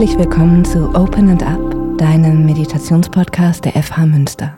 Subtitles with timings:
[0.00, 4.56] Herzlich willkommen zu Open and Up, deinem Meditationspodcast der FH Münster.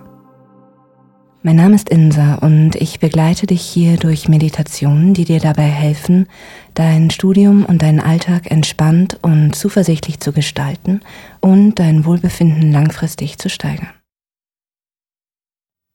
[1.43, 6.29] Mein Name ist Insa und ich begleite dich hier durch Meditationen, die dir dabei helfen,
[6.75, 11.01] dein Studium und deinen Alltag entspannt und zuversichtlich zu gestalten
[11.41, 13.91] und dein Wohlbefinden langfristig zu steigern.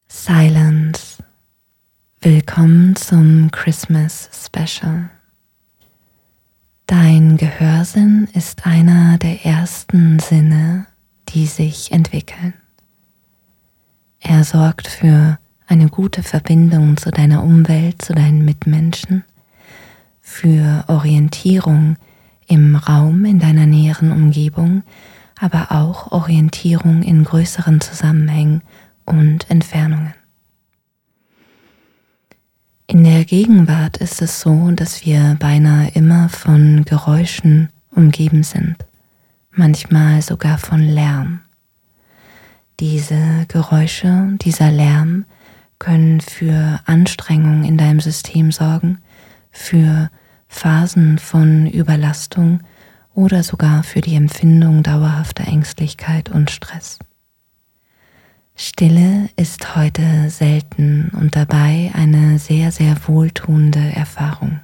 [0.09, 1.23] Silence.
[2.19, 5.09] Willkommen zum Christmas Special.
[6.99, 10.87] Dein Gehörsinn ist einer der ersten Sinne,
[11.29, 12.55] die sich entwickeln.
[14.19, 19.23] Er sorgt für eine gute Verbindung zu deiner Umwelt, zu deinen Mitmenschen,
[20.21, 21.97] für Orientierung
[22.47, 24.81] im Raum, in deiner näheren Umgebung,
[25.39, 28.63] aber auch Orientierung in größeren Zusammenhängen
[29.05, 30.15] und Entfernungen.
[32.89, 38.77] In der Gegenwart ist es so, dass wir beinahe immer von Geräuschen umgeben sind,
[39.51, 41.41] manchmal sogar von Lärm.
[42.79, 45.25] Diese Geräusche, dieser Lärm
[45.79, 48.99] können für Anstrengung in deinem System sorgen,
[49.51, 50.09] für
[50.47, 52.61] Phasen von Überlastung
[53.13, 56.99] oder sogar für die Empfindung dauerhafter Ängstlichkeit und Stress.
[58.59, 64.61] Stille ist heute selten und dabei eine sehr, sehr wohltuende Erfahrung.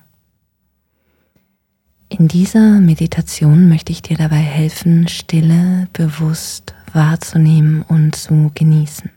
[2.10, 9.12] In dieser Meditation möchte ich dir dabei helfen, Stille bewusst wahrzunehmen und zu genießen.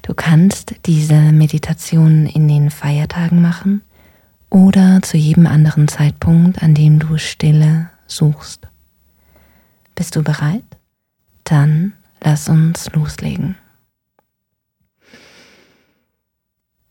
[0.00, 3.82] Du kannst diese Meditation in den Feiertagen machen
[4.48, 8.66] oder zu jedem anderen Zeitpunkt, an dem du Stille suchst.
[9.94, 10.64] Bist du bereit?
[11.44, 13.56] Dann lass uns loslegen.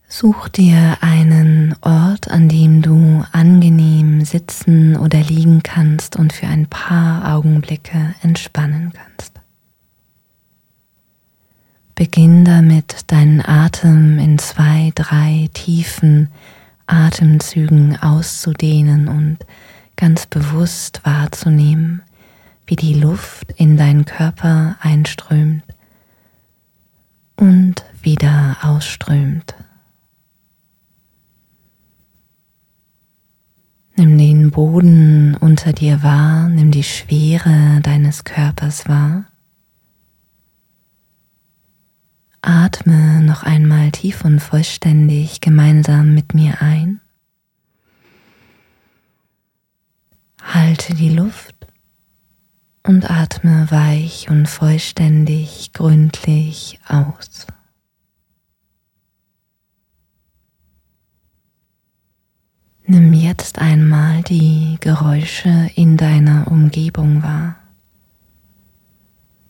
[0.08, 6.68] Such dir einen Ort, an dem du angenehm sitzen oder liegen kannst und für ein
[6.68, 9.34] paar Augenblicke entspannen kannst.
[11.96, 16.30] Beginn damit, deinen Atem in zwei, drei tiefen
[16.88, 19.40] Atemzügen auszudehnen und
[19.96, 22.04] ganz bewusst wahrzunehmen,
[22.68, 25.64] wie die Luft in deinen Körper einströmt
[27.36, 29.56] und wieder ausströmt.
[33.98, 39.26] Nimm den Boden unter dir wahr, nimm die Schwere deines Körpers wahr.
[42.42, 47.00] Atme noch einmal tief und vollständig gemeinsam mit mir ein.
[50.42, 51.55] Halte die Luft
[52.88, 57.48] und atme weich und vollständig gründlich aus.
[62.86, 67.56] Nimm jetzt einmal die Geräusche in deiner Umgebung wahr.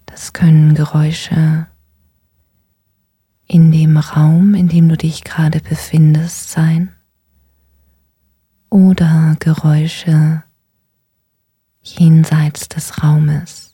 [0.06, 1.68] Das können Geräusche
[3.46, 6.96] in dem Raum, in dem du dich gerade befindest, sein
[8.70, 10.45] oder Geräusche
[11.86, 13.72] jenseits des Raumes.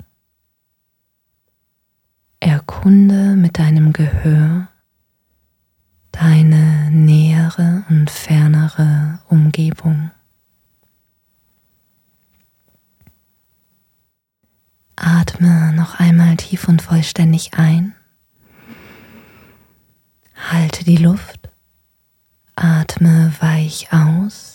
[2.40, 4.68] Erkunde mit deinem Gehör
[6.12, 10.12] deine nähere und fernere Umgebung.
[14.96, 17.96] Atme noch einmal tief und vollständig ein.
[20.52, 21.50] Halte die Luft.
[22.56, 24.51] Atme weich aus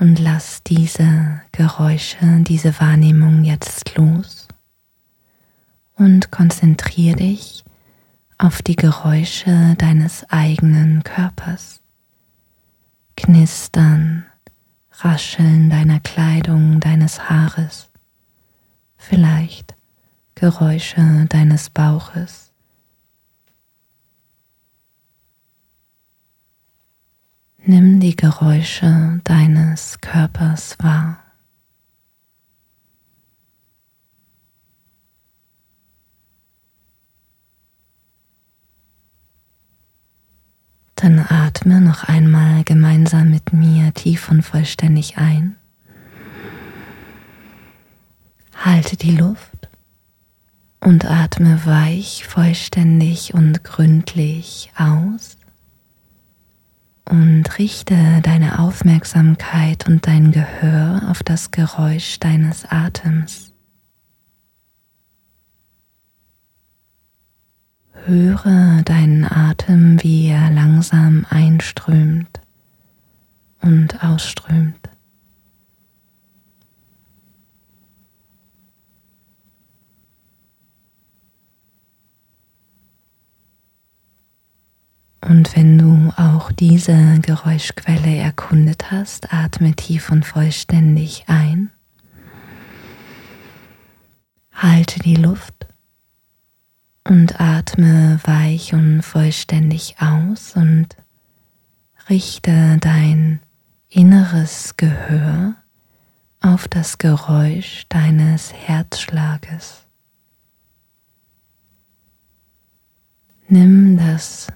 [0.00, 4.48] und lass diese Geräusche, diese Wahrnehmung jetzt los
[5.94, 7.64] und konzentriere dich
[8.38, 11.82] auf die Geräusche deines eigenen Körpers.
[13.16, 14.24] Knistern,
[14.90, 17.90] Rascheln deiner Kleidung, deines Haares,
[18.96, 19.74] vielleicht
[20.34, 22.49] Geräusche deines Bauches.
[27.62, 31.18] Nimm die Geräusche deines Körpers wahr.
[40.94, 45.56] Dann atme noch einmal gemeinsam mit mir tief und vollständig ein.
[48.54, 49.68] Halte die Luft
[50.80, 55.39] und atme weich, vollständig und gründlich aus
[57.10, 63.52] und richte deine Aufmerksamkeit und dein Gehör auf das Geräusch deines Atems.
[68.06, 72.40] Höre deinen Atem, wie er langsam einströmt
[73.60, 74.89] und ausströmt.
[85.30, 91.70] Und wenn du auch diese Geräuschquelle erkundet hast, atme tief und vollständig ein.
[94.52, 95.68] Halte die Luft
[97.04, 100.96] und atme weich und vollständig aus und
[102.08, 103.38] richte dein
[103.88, 105.54] inneres Gehör
[106.40, 109.84] auf das Geräusch deines Herzschlages.
[113.46, 114.48] Nimm das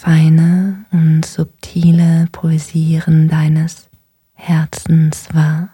[0.00, 3.90] feine und subtile Pulsieren deines
[4.32, 5.68] Herzens wahr.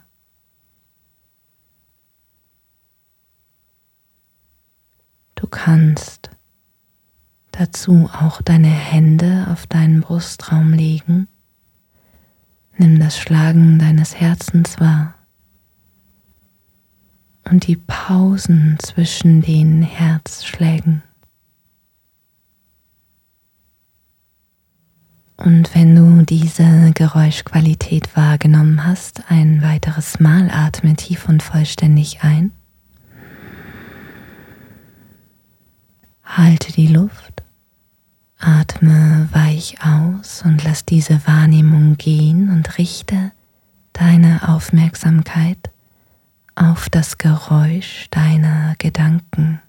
[5.37, 6.31] Du kannst
[7.53, 11.29] dazu auch deine Hände auf deinen Brustraum legen.
[12.79, 15.15] Nimm das Schlagen deines Herzens wahr
[17.45, 21.05] und die Pausen zwischen den Herzschlägen.
[25.47, 32.51] Und wenn du diese Geräuschqualität wahrgenommen hast, ein weiteres Mal atme tief und vollständig ein.
[36.25, 37.45] Halte die Luft,
[38.41, 43.31] atme weich aus und lass diese Wahrnehmung gehen und richte
[43.93, 45.71] deine Aufmerksamkeit
[46.57, 49.61] auf das Geräusch deiner Gedanken.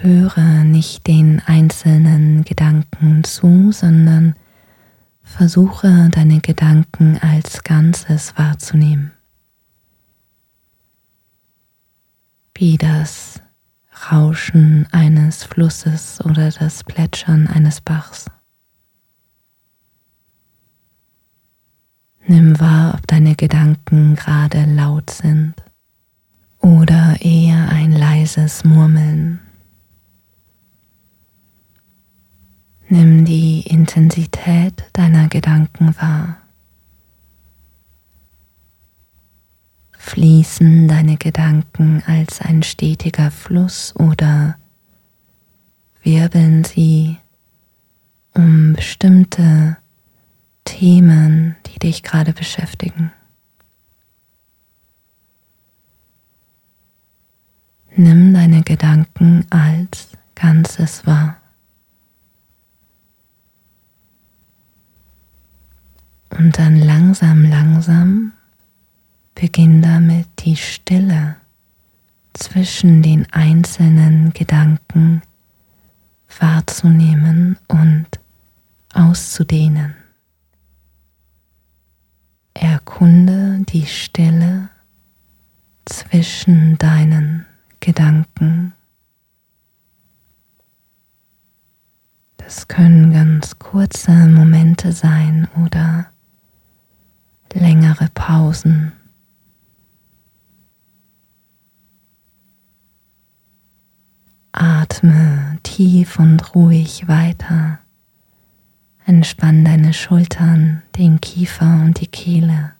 [0.00, 4.34] Höre nicht den einzelnen Gedanken zu, sondern
[5.22, 9.12] versuche deine Gedanken als Ganzes wahrzunehmen.
[12.54, 13.40] Wie das
[14.10, 18.26] Rauschen eines Flusses oder das Plätschern eines Bachs.
[22.26, 25.54] Nimm wahr, ob deine Gedanken gerade laut sind
[26.58, 29.45] oder eher ein leises Murmeln.
[32.88, 36.38] Nimm die Intensität deiner Gedanken wahr.
[39.98, 44.56] Fließen deine Gedanken als ein stetiger Fluss oder
[46.02, 47.16] wirbeln sie
[48.34, 49.78] um bestimmte
[50.64, 53.10] Themen, die dich gerade beschäftigen.
[57.96, 61.38] Nimm deine Gedanken als Ganzes wahr.
[66.38, 68.32] Und dann langsam, langsam
[69.34, 71.36] beginn damit die Stille
[72.34, 75.22] zwischen den einzelnen Gedanken
[76.38, 78.06] wahrzunehmen und
[78.92, 79.94] auszudehnen.
[82.52, 84.68] Erkunde die Stille
[85.86, 87.46] zwischen deinen
[87.80, 88.72] Gedanken.
[92.36, 96.10] Das können ganz kurze Momente sein oder
[97.54, 98.92] längere Pausen.
[104.52, 107.78] Atme tief und ruhig weiter.
[109.04, 112.72] Entspann deine Schultern, den Kiefer und die Kehle.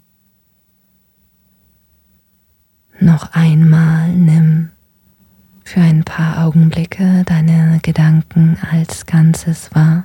[2.99, 4.71] Noch einmal nimm
[5.65, 10.05] für ein paar Augenblicke deine Gedanken als Ganzes wahr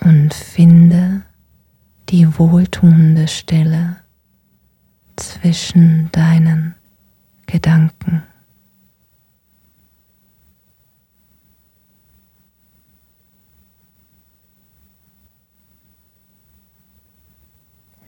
[0.00, 1.22] und finde
[2.10, 3.96] die wohltuende Stelle
[5.14, 6.74] zwischen deinen
[7.46, 8.24] Gedanken.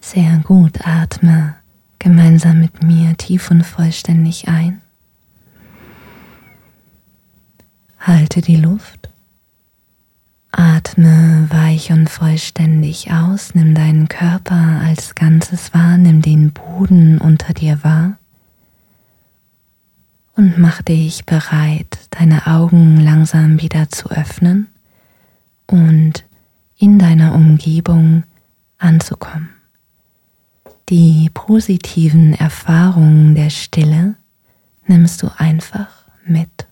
[0.01, 1.55] Sehr gut, atme
[2.01, 4.81] gemeinsam mit mir tief und vollständig ein.
[8.01, 9.12] Halte die Luft
[10.53, 17.55] Atme weich und vollständig aus, nimm deinen Körper als Ganzes wahr, nimm den Boden unter
[17.55, 18.19] dir wahr
[20.37, 24.69] und mach dich bereit, deine Augen langsam wieder zu öffnen
[25.67, 26.25] und
[26.77, 28.25] in deiner Umgebung
[28.79, 29.51] anzukommen.
[30.89, 34.17] Die positiven Erfahrungen der Stille
[34.87, 35.89] nimmst du einfach
[36.27, 36.67] mit.